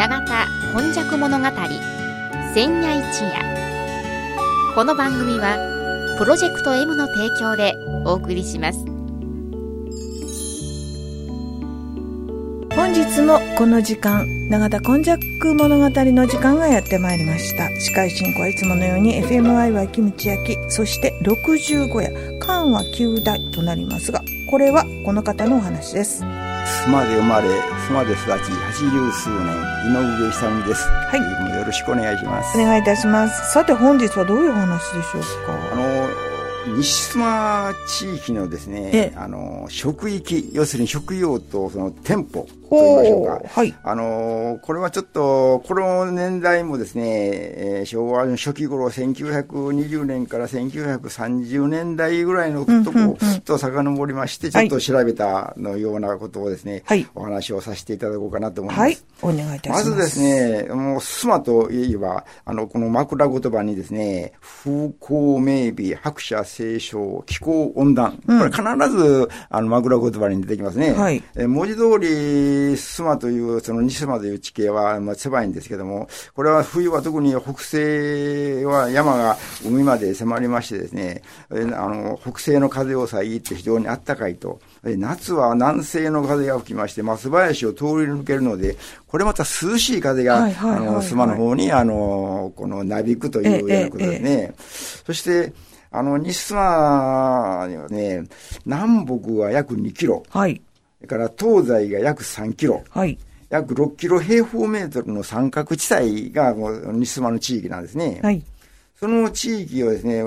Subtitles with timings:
[0.00, 1.46] 永田今昔物語
[2.54, 4.74] 千夜一夜。
[4.74, 7.74] この番組はプロジェクト M の提供で
[8.06, 8.78] お送りします。
[12.74, 15.18] 本日もこの時間永田今昔
[15.54, 17.68] 物語の時間がやってまいりました。
[17.78, 24.19] 司会進行はいつものように FMI はキムチ焼きそして65夜缶は9代となりますが
[24.50, 26.24] これはこの方のお話です。
[26.24, 27.48] 須磨で生まれ
[27.88, 29.46] 須磨で育ち八十数年
[29.86, 30.88] 井上勇です。
[30.88, 31.56] はい。
[31.56, 32.58] よろしくお願いします。
[32.58, 33.52] お願いいたします。
[33.52, 35.52] さて本日はどういうお話でしょうか？
[35.72, 36.08] あの
[36.76, 39.16] 西須磨地域のですね、ええ。
[39.16, 43.48] あの職域要するに食用とその店舗と言いましょうか。
[43.48, 43.74] はい。
[43.82, 57.06] あのこれはちょっと、この年代もですね、えー昭和の初期頃、1920年から1930年代ぐらいのとこと遡りまして、ちょっと調べたのようなことをですね、はい。
[57.14, 58.80] お話をさせていただこうかなと思います。
[58.80, 58.98] はい。
[59.22, 68.20] お願いいたしまますずですね、もう、スマといえば、あの、この枕言葉にですね、風光明媚、白社清少、気候温暖。
[68.26, 70.92] うんこれ必ず、あの、枕言葉に出てきますね。
[70.92, 84.60] はいえ文字通り、スマという、その西スマという地形は、まあ、狭いんですけども、これは冬は特に北西は山が海まで迫りましてですね、えあの、北西の風を遮って非常に暖かいと。
[84.84, 94.54] え夏は南西の風が吹きまして、松林を通り抜けるので、これまた涼しい風が、あの、島の方に、あの、この、なびくというようなことですね。
[95.04, 95.52] そして、
[95.90, 98.24] あの、西島にはね、
[98.64, 100.60] 南北は約2キロ、はい。
[100.98, 103.18] それから東西が約3キロ、はい。
[103.48, 108.20] 約6キロ平方メートルの三角地帯がもう西島の地域なんですね。
[108.22, 108.42] はい。
[109.00, 110.22] その地域をですね、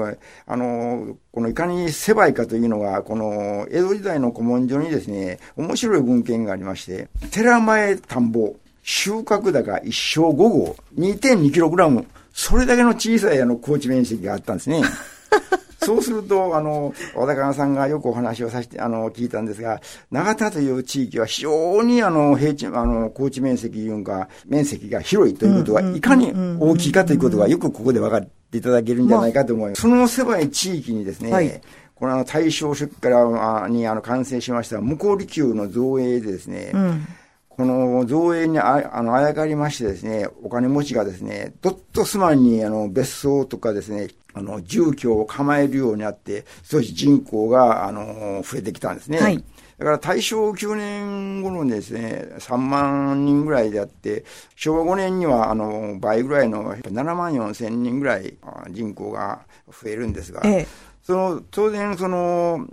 [0.47, 14.81] あの、このいかに狭いかというのが、この江戸時代の古文書にですね、面白い文献がありまして、寺前田んぼ、収穫高一生5号、2.2キログラム、それだけの小さいあの高地面積があったんですね。
[15.85, 29.81] そうすると、あの、小高さんがよくお話をさせて、あの、聞いたんですが、長田という地域は非常にあの、平地、あの、高地面積いうか、面積が広いということは、いかに大きいかということがよくここで分かっていただけるんじゃないかと思います。
[29.81, 31.61] その狭い地域にですね、はい。
[31.95, 37.07] この大正初期からあにあの完成しました向こう離宮の造営でですね、うん。
[37.47, 49.19] この造営にああのあやかりましてですね、お金持ちがですね、どっとすまんにあの別荘とかですね、あの住居を構えるようになって、少し人口があの増えてきたんですね。
[49.19, 49.43] はい
[49.79, 54.23] だから大正9年頃にですね、3万人ぐらいであって、
[54.55, 60.67] 昭和5年にはあの倍ぐらいの7万4千人ぐらいあ人口が増えるんですが、ええ
[61.03, 62.65] その当然その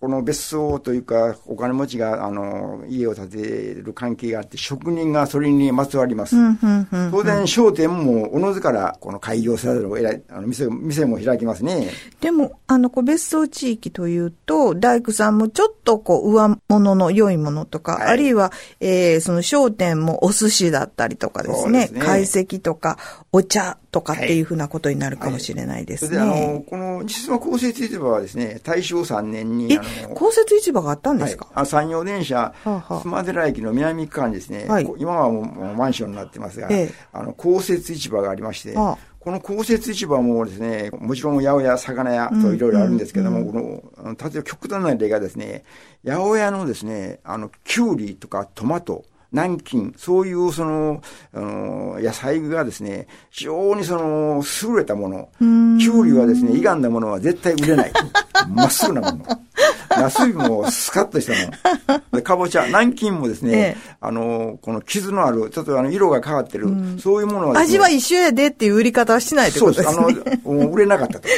[0.00, 6.36] この別荘というか、お金持ちが、あの、家を建てる関係があって、職人がそれにまつわります。
[7.10, 11.90] 当然、商店もおのずから、この開業せざるを得ない、あの、店、店も開きますね。
[12.20, 18.06] でも、あの、こう別荘地域というと、大工さんもちょっとこう、上物の良いものとか、はい。
[18.06, 22.00] あるいは、えー、その商店もお寿司だったりとかですね、すね。
[22.00, 22.98] 懐石とか、
[23.32, 24.68] お茶とかっていうふうな
[29.88, 31.32] 公設市場はですね、大正3年に、えあの、、公設市場があったんではい。
[31.32, 34.88] すか、、あ山陽電車、須磨寺駅の南側にですね、はい。
[34.98, 36.94] 今はもうマンションになってますが、ええ。
[37.12, 38.98] あの、公設市場がありまして、はあ。
[39.20, 45.64] この公設市場もですね、もちろん八百屋、魚屋といろいろあるんですけども、この、例えば極端な例がですね、
[46.06, 51.02] 八百屋のですね、あの、キュウリとかトマト、南京、そういうその、
[51.34, 55.28] あの、野菜がですね、非常にその、優れたもの。
[55.38, 57.92] キュウリはですね、歪んだものは絶対売れない。
[58.48, 59.24] まっすぐなもの。
[59.90, 62.18] 安いもスカッとしたもの。
[62.18, 66.68] で、かぼちゃ、南京もですね、ええあの、この傷のある、ちょっとあの、色が変わってる、
[67.00, 69.82] そういうものはですね味は一緒やでっていう売り方はしないってそうで。
[69.82, 70.36] ことですすね。
[70.44, 71.28] あの、も う売れなかったと。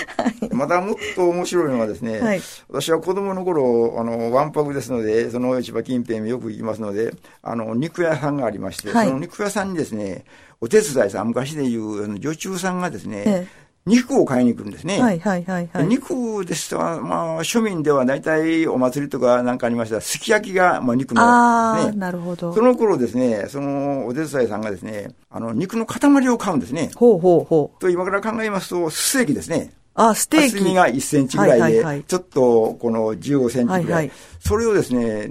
[0.54, 7.12] またもっと面白いのはですね、はい私は子供の頃、あの、わんぱくですので、その市場近辺によく行きますので、
[7.42, 10.24] あの、肉屋さんがありまして、はいその肉屋さんにですね、
[10.60, 13.46] お手伝いさん、昔でいう、あの女中さんがですね、え
[13.86, 15.00] 肉を買いに来るんですね。
[15.00, 15.86] はいはいはいはい。
[15.86, 21.96] 肉ですと、まあ、庶民では大体お祭りとかなんかありましたら、すき焼きが、まあ、肉のああ、ですね。
[21.98, 22.60] なるほどそ。
[22.62, 26.90] の頃ですね、そのお手伝いさんがですね、あの、肉の塊を買うんですね。
[26.94, 27.80] ほうほうほう。
[27.80, 29.72] と、今から考えますと、ステーキですね。
[29.94, 30.56] あ、ステーキ。
[30.56, 33.82] 厚みが1センチぐらいで、ちょっとこの15センチぐらい。
[33.82, 34.10] はいはい
[34.40, 35.30] それをですね、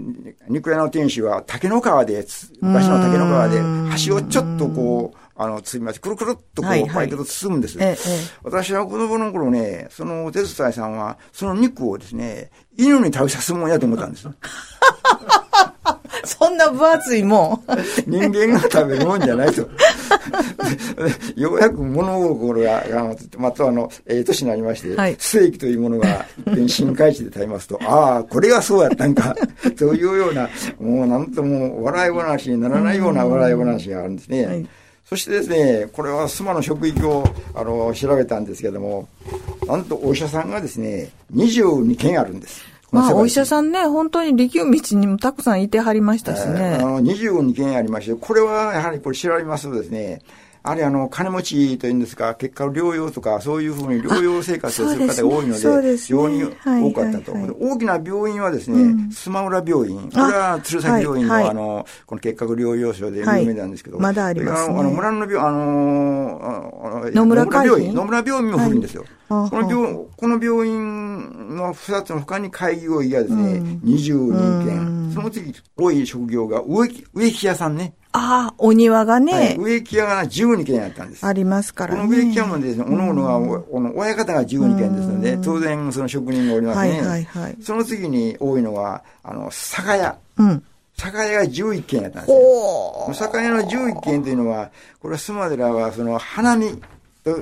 [0.49, 7.77] 肉屋の店主は竹の皮でつ、昔の竹の皮で、端をちょっとこう、あの、包みまして、くるくるっとこう、はいはいパイと包むんです。
[7.80, 7.95] え
[8.44, 14.27] 私は子供の頃ね、そのお手伝いさんは、その肉をですね、犬に食べさすもんやと思ったんです。
[16.25, 17.71] そんな分厚いもん。
[18.06, 19.62] 人間が食べるもんじゃないと。
[21.39, 22.83] ようやく物心が、
[23.38, 26.25] またあの、ええ年になりまして、はい、ステーキというものが
[26.68, 29.33] 深海地で食べますと、ああ、これがそうやったんか、
[29.77, 30.50] というような、
[30.81, 34.45] もうなんとも笑い話にならないような笑い話があるんですね。
[34.45, 34.68] はい
[35.09, 37.23] そしてですね、これは須磨の職域を
[37.56, 39.09] あの調べたんですけども、
[39.65, 42.61] なんとお医者さんがですね、22件あるんです。
[42.91, 46.77] まあ、お医者さんね、本当に力道にもたくさんいてはりましたしね。
[46.79, 50.21] あの、22件ありまして、これはやはりこれ調べますとですね、
[50.61, 57.31] あれあの、金持ちというんですか、結果療養とか、そういうふうに療養生活をする方が多いので、非常に多かったと。
[57.59, 68.50] 大きな病院はですね、スマウラ病院、これは鶴崎病院の、あの、この結核療養所で有名なんですけど、まだあります、あの、村の病、あの、野村病院、野村病院。
[68.50, 69.06] も古いんですよ。
[69.27, 75.11] この病、この病院の二つの他に開業医がですね、22件。
[75.13, 77.94] その次、多い職業が植木、植木屋さんね。
[78.19, 81.25] ああ、お庭がね、はい、植木屋が12軒あったんです。
[81.25, 82.01] ありますからね。
[82.01, 83.38] この植木屋もですね、おのおのが、
[83.95, 86.89] 親方が12軒ですので、当然その職人がおりますね。
[86.89, 87.57] はいはいはい。
[87.62, 90.18] その次に多いのは、あの、酒屋。
[90.38, 90.63] うん。
[90.98, 93.13] 酒屋が11軒やったんですよ。
[93.13, 94.69] 酒屋の11軒というのは、
[95.01, 96.81] これはスマデラはその花見
[97.24, 97.38] と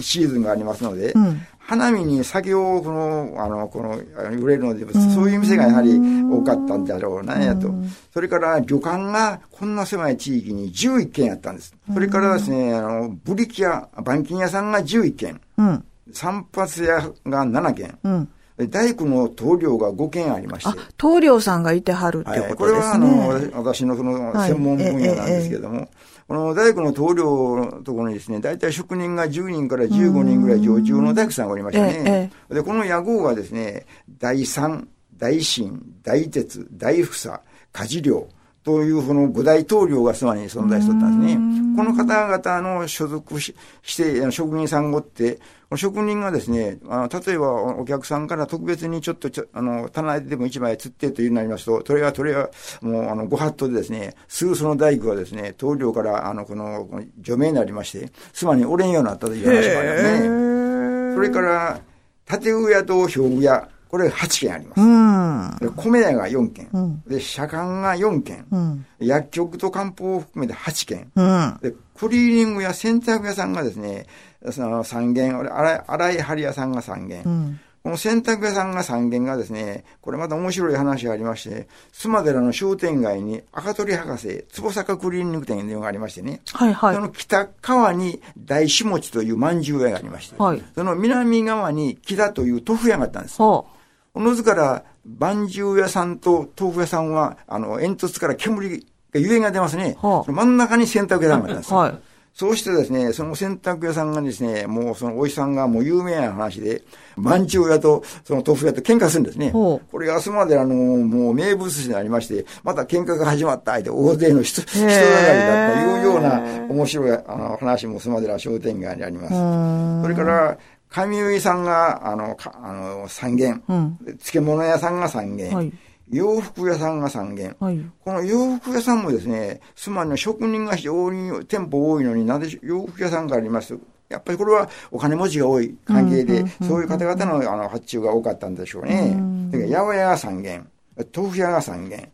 [0.00, 3.96] シーズンがありますので、うん、花見に酒をこの、あの、この、
[4.30, 5.98] 売れるので、そういう店がやはり
[6.30, 7.72] 多かったんだろうな、やと。
[8.12, 11.74] それから旅館がこんな狭い地域に11軒やったんです。
[11.92, 15.40] それからですね、あの、ブリキ屋、板金屋さんが11軒。
[15.58, 17.98] うん、散髪屋が7軒。
[18.04, 18.28] うん
[18.68, 20.78] 大工の棟梁が5件ありまして。
[20.78, 22.46] あ、棟梁さんがいてはるってことですね。
[22.46, 32.30] はい、これはあの、私のその専門分野なんですけども、はいええこの大工の棟梁のところにですね、大体職人が10人から15人ぐらい常駐の大工さんがおりましたね。
[32.48, 33.84] で、この屋号がですね、
[34.18, 34.88] 第三、
[35.18, 37.42] 大新、大鉄、大房、
[37.72, 38.26] 家事寮、
[38.64, 41.52] というその五大棟梁が妻に存在しとったんですね。
[41.76, 45.38] この方々の所属しして、職人さんごって、
[45.76, 52.50] 職人がですね、あの例えばお客さんから特別にちょっとちょ、あの、棚でも一枚釣ってというなりますと、それは、それは、
[52.82, 56.88] もう、あの、ご法度でですね、すぐその大工はですね、棟梁から、あの、この、
[57.20, 61.14] 除名になりまして、妻におれんようになったという話もありますね。
[61.14, 61.80] それから、
[62.26, 64.80] 建具屋と表具屋、これ8件あります。
[64.80, 74.06] うん、米屋が4件、うん、で、車間が4件、うん、薬局と漢方を含めて8件、うん、で、クリーニングや洗濯屋さんがですね、
[74.50, 75.38] その3軒、
[75.86, 77.60] 洗い針屋さんが3軒、うん。
[77.82, 86.94] この洗濯屋さんが3軒がですね、これまた面白い話がありまして、須磨寺の商店街に赤鳥博士、坪坂クリーニング店というのがありましてね、はいはい。
[86.94, 90.62] その北側に大師餅という饅頭屋がありまして、はい。
[90.74, 93.42] その南側に木田という豆腐屋があったんです。
[93.42, 93.81] はあ
[94.14, 99.96] おのずから、万獣屋さんと豆腐屋さんは、あの、煙突から煙が、油煙が出ますね。
[100.00, 101.98] はあ、真ん中に洗濯屋さんがあったんですはい。
[102.34, 106.82] そうしてですね、その洗濯屋さんがですね、もうそのおじさんがもう有名な話で、
[107.16, 109.52] 万中屋とその豆腐屋と喧嘩するんですね。
[109.52, 120.02] これが明日まであの、もう名物誌になりまして、また喧嘩が始まったって大勢の人、人だかりだったいうような面白いあの話も須磨寺商店街にあります。
[120.02, 120.58] それから、
[120.92, 125.72] 上結さんが、あの、かあの3軒、うん、漬物屋さんが3軒、はい、
[126.10, 133.78] 洋服屋さんが3軒、はい、この洋服屋さんもですね、つまりの職人が非常に店舗多いのになぜ洋服屋さんがあります？
[134.08, 139.16] やっぱりこれはお金持ちが多い関係で、そういう方々のあの発注が多かったんでしょうね。
[139.50, 140.68] それから八百屋が3軒、
[141.16, 142.12] 豆腐屋が3軒、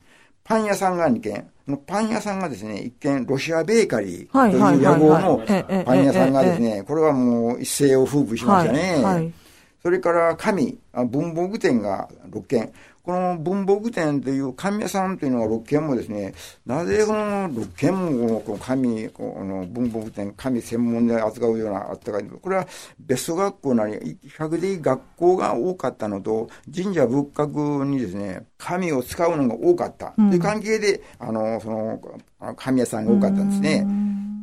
[0.49, 1.47] パン屋さんが2軒、
[1.87, 5.43] パン屋さんがですね、一見、ロシアベーカリーという屋号の
[5.85, 9.33] パン屋さんがですね、これはもう一世を風靡しましたね。
[9.83, 12.73] それから、紙、文房具店が6軒。
[13.09, 16.35] この文房具店という紙屋さんというのが6軒もですね、
[16.67, 22.67] なぜこの6軒もこの紙、この文房具店、紙専門で扱うようなあったかこれは
[23.01, 30.09] 別荘学校なり、比較的学校が多かったのと、神社仏閣にですね、紙を使うのが多かった。
[30.11, 32.03] という関係で、あの、その、
[32.57, 33.87] 紙屋さんが多かったんですね。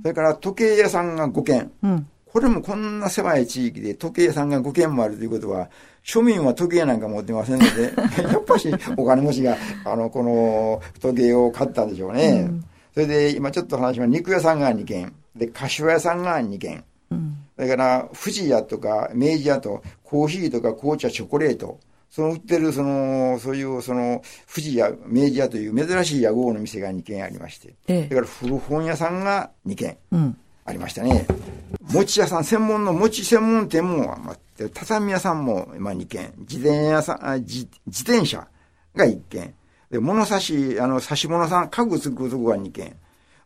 [0.02, 1.72] それから時計屋さんが5軒。
[1.84, 5.70] うんこれもこんな狭い地域で時計屋さんが5軒もあるということは、
[6.04, 7.84] 庶民は時計なんか持ってませんので、
[8.30, 12.46] やっぱしお金持ちが、あの、この時計を買ったんでしょうね。
[12.50, 14.10] うん、それで、今ちょっと話します。
[14.10, 15.14] 肉屋さんが2軒。
[15.34, 16.84] で、柏屋さんが2軒。
[17.10, 21.80] うん、それから、富士屋とか明治屋と、コーヒーとか紅茶、チョコレート。
[22.10, 24.22] その売ってる、その、そういう、その、
[24.54, 27.76] 富士屋、明治屋という珍しい屋号の店が2軒ありまして。
[27.88, 29.96] ええ、それから古本屋さんが2軒。
[30.12, 31.28] うんありましたね。
[31.94, 38.48] 餅屋さん、専門の餅専門店もあって、畳屋さんも、まあ、2軒、自転屋さん、あ自自転車
[38.96, 39.54] が1軒、
[39.92, 42.96] で、物差し、あの、差し物さん、家具作るとこが2軒。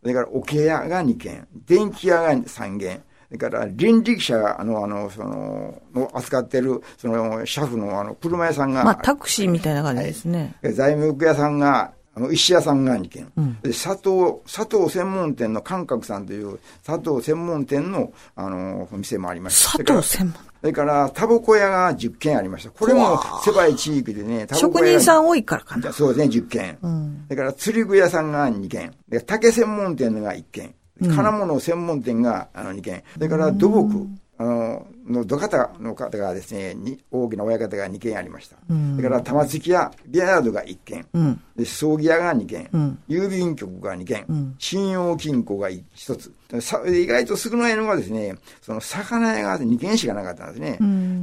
[0.01, 1.47] それから、桶屋が2軒。
[1.67, 3.01] 電気屋が3軒。
[3.27, 8.85] それから、人力車の、あの、その、の扱ってる、その、車夫の、あの、車屋さんが。
[8.85, 10.55] まあ、タクシーみたいな感じですね。
[10.63, 13.31] はい、材木屋さんが、あの、石屋さんが2軒。
[13.35, 19.71] うん、で、砂糖、砂糖専門店の感覚さんという、砂糖専門店の、あの、店もありました。
[19.71, 22.71] 砂糖専門それから、タバコ屋が10軒ありました。
[22.71, 25.93] これも狭い地域でね、職人さん多いからかな。
[25.93, 26.77] そうですね、10軒。
[26.81, 28.93] うん、それから、釣り具屋さんが2軒。
[29.07, 30.75] で、竹専門店が1軒。
[31.01, 33.03] 金物専門店があの2軒。
[33.13, 34.07] それから、土木。
[34.39, 38.55] あの、の土方の方がですね、に大きな親方が2軒ありました。
[38.69, 46.33] うん、それから玉突き屋、ビアヤードが1軒、うん、で葬儀屋が2軒、うん、郵便局が2軒、うん、信用金庫が1つ。
[46.87, 50.77] 意外と少ないのがですね、その魚屋が2軒しかなかったんですね。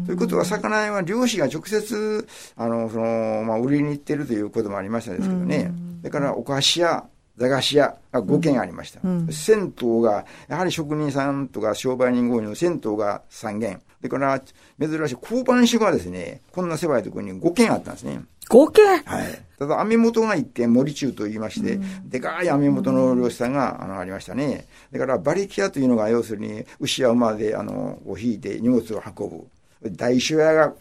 [0.05, 5.73] ということは、魚屋は漁師が直接、あの、その、まあ、売りに行ってるということもありましたですけどね。
[6.03, 7.07] それから、お菓子屋、
[7.39, 13.81] 駄菓子屋が5軒ありました、うん、銭湯が、やはり職人さんとか商売人合意の銭湯が3軒。
[13.99, 14.41] それから、
[14.79, 18.21] 珍しい交番所がですね、こんな狭いところに5軒あったんですね。
[18.49, 18.85] 5軒？
[19.05, 19.43] はい。
[19.59, 24.67] ただ、網元が1軒、森中と言いまして、うん、でかい網元の漁師さんが、あの、ありましたね。
[24.93, 29.47] だから、馬力屋というのが、要するに、牛や馬で、あの、を引いて荷物を運ぶ。
[29.97, 30.73] 大書屋が、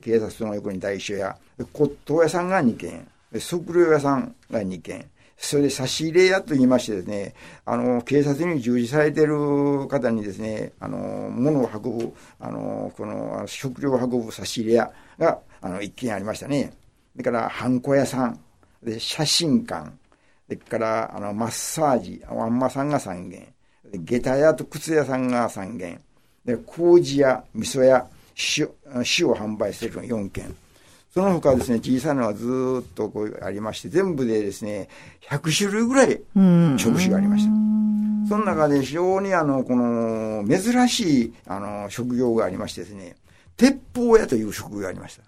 [0.00, 1.36] 警察署の横に大書屋。
[1.72, 3.06] 骨董屋さんが2軒。
[3.40, 5.04] 測量屋さんが2軒。
[5.36, 10.98] それで差し入れ屋と言いましてですね、あの、警察に従事されている方にですね、あの、
[11.30, 16.72] 物を運ぶ、あの、この、食料を運ぶ差し入れ屋が、あの、一軒ありましたね。
[17.12, 18.40] それから、ハンコ屋さん、
[18.82, 19.90] で、写真館、
[20.46, 23.48] それから、あの、マッサージ、ワンマさんが3軒、
[24.04, 26.00] 下駄屋と靴屋さんが3軒、
[26.44, 28.06] で、麹屋、味噌屋、
[28.58, 28.68] 塩、
[29.18, 30.54] 塩を販売しているの4軒。
[31.14, 34.88] その他ですね、小さなのはずっとこうありまして、全部でですね、
[35.30, 36.20] 100種類ぐらい
[36.76, 37.50] 職種がありました。
[38.28, 43.14] その中で非常にあの、この、珍しい、あの、職業がありましてですね、
[43.56, 45.22] 鉄砲屋という職業がありました。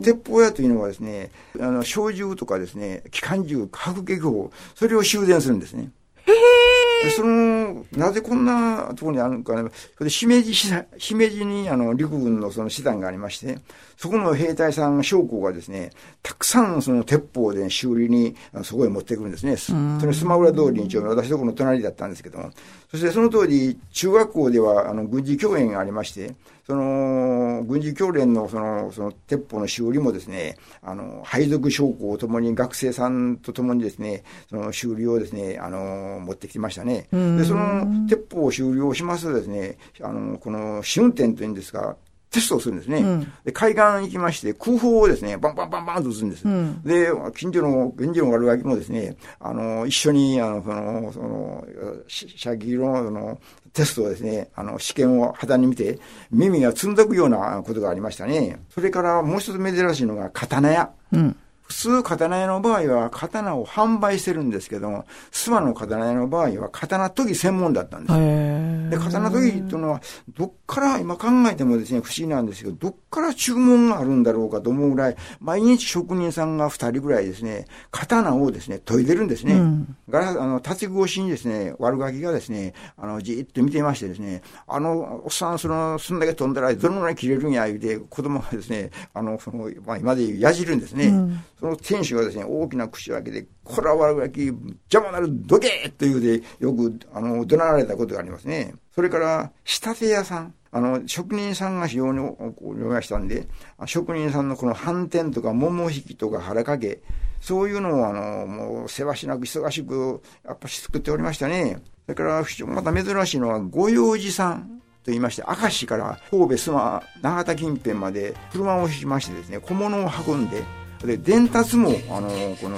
[0.00, 1.30] 鉄砲屋というのはですね、
[1.60, 5.90] あの、小銃とかですね、機関銃、核撃砲、それを修繕するんですね。
[6.24, 6.63] へー
[7.10, 10.52] その、なぜこんなところにあるのかね、それで姫路
[10.98, 13.58] 姫路にあの陸軍のその師団がありまして、
[13.96, 15.90] そこの兵隊さん、将校がですね、
[16.22, 19.56] たくさんその鉄砲で修理にそこへ持ってくるんですね。
[19.56, 22.50] そのスマウラ通りに一応私どこの隣だったんですけども、
[22.94, 37.08] そしてその当時、中学校ではあの軍事教練がありまして、その、軍事教練のその、その鉄砲の修理もですね、あの、配属将校ともに学生さんとともにですね、その修理をですね、あの、持ってきてましたね。
[37.10, 41.96] で、その鉄砲を修理をしますとですね、あの、この試運転というんですか、
[42.34, 42.98] テストをするんですね。
[42.98, 46.44] うん、で海岸行きまして、空砲をですね、バンバンバンバンと撃つんです。
[46.44, 51.64] うん、で、近所の、近所の悪ガキもですね、あの、一緒に、あの、その、その、
[52.08, 53.38] 射撃の、その、
[53.72, 56.00] テストをですね、あの、試験を肌に見て、
[56.32, 58.58] 耳がつんどくようなことがありましたね。
[58.68, 60.90] それからもう一つ珍しいのが、刀屋。
[61.12, 61.36] うん
[61.74, 68.90] 普通、刀屋の場合は刀を販売してるんですけども、諏訪の刀屋の場合は刀研ぎ専門だったんです。
[68.90, 70.00] で、刀研ぎというのは、
[70.36, 79.54] どっから今考えてもですね、不思議なんですけど、どっから注文があるんだろうかと思うぐらい、毎日職人さんが二人ぐらいですね、刀をですね、研いでるんですね。
[79.54, 91.06] うん、ガラあの、立ち越しにですね、悪ガキがですね、あの、じーっと見ていましてですね、あの、おっさん、その、そんだけ飛んだらどのぐらい切れるんや、言うて、子供がですね、あの、その、まあ、今で言うやじるんですね。
[91.06, 98.74] うんその店主がですね、大きな口を開けて、こら悪ガキ、邪魔なる、どけというで、よく、あの、怒鳴られたことがありますね。
[98.94, 100.54] それから、仕立て屋さん。
[100.72, 103.48] あの、職人さんが非常にお願いしたんで、
[103.86, 107.00] 職人さんのこの反転とか桃引きとか腹掛け、
[107.40, 111.78] そういうのをあの、もうせわしなく忙しく、やっぱし作っておりましたね。
[112.04, 114.82] それから、また珍しいのは、御用寺さん。
[115.02, 120.62] と言いまして、明石から神戸、須磨、長田近辺まで車を引きましてですね、小物を運んで、
[121.06, 122.76] で、伝達も、あの、この、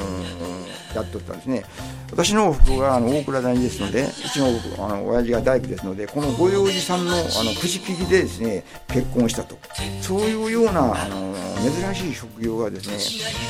[0.95, 1.65] やっとったんですね。
[2.11, 4.47] 私のお袋が、あの、大倉谷ですので、うちの、
[4.85, 9.59] あの、親父が大工ですので、このご用寺さんの、あの、口利きでですね、結婚したと。
[10.01, 12.97] そういうような、あの、珍しい職業がですね、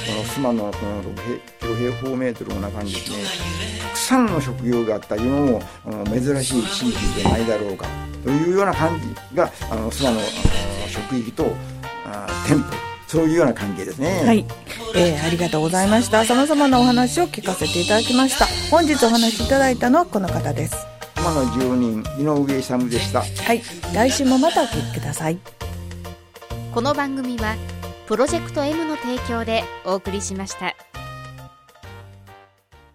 [0.07, 3.19] この須磨の、この6平方メートルの中にですね、
[3.83, 5.63] たくさんの職業があったいうのも、
[6.07, 7.87] 珍しい地域でないだろうか、
[8.25, 11.55] というような感じが、あの、須磨の、あの職域と、
[12.07, 14.23] あ店舗、そういうような関係ですね。
[14.25, 14.45] はい。
[14.95, 16.25] えー、ありがとうございました。
[16.25, 18.47] 様々なお話を聞かせていただきました。
[18.71, 20.77] 本日お話しいただいたのはこの方です。
[21.17, 23.21] 今の住人、井上勇でした。
[23.21, 23.63] はい。
[23.95, 25.39] 来週もまたお聞きください。
[26.73, 27.57] この番組は、
[28.07, 30.77] プロジェクト M の提供でお送りしました。